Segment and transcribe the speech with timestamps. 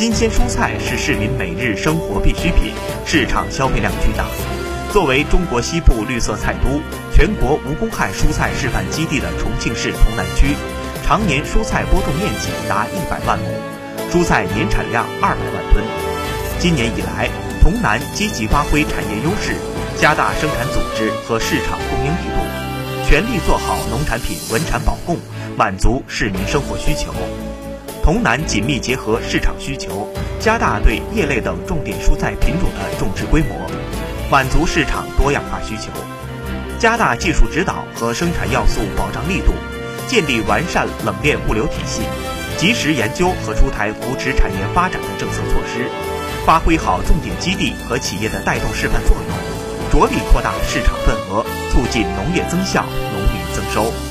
[0.00, 2.72] 新鲜蔬菜是市民每日生活必需品，
[3.04, 4.24] 市场消费量巨大。
[4.90, 6.80] 作为中国西部绿色菜都、
[7.14, 10.56] 全国无公害蔬菜示范基地的重庆市潼南区，
[11.04, 13.44] 常年蔬菜播种面积达一百万亩，
[14.10, 15.84] 蔬菜年产量二百万吨。
[16.58, 17.28] 今年以来，
[17.62, 19.52] 潼南积极发挥产业优势，
[20.00, 25.18] 加大生产组织和市场供应力度，全力做好农产品稳产保供，
[25.58, 27.12] 满足市民生活需求。
[28.02, 30.08] 潼南紧密结合市场需求，
[30.40, 33.54] 加大对叶类等重点蔬菜品种的种植规模。
[34.30, 35.90] 满足市场多样化需求，
[36.78, 39.52] 加大技术指导和生产要素保障力度，
[40.08, 42.02] 建立完善冷链物流体系，
[42.56, 45.90] 及时研究和出台扶持产业发展的政策措施，
[46.46, 54.09] 发挥好重点基地和企业的带动示范作用，着力扩大市场份额，促进农业增效、农民增收。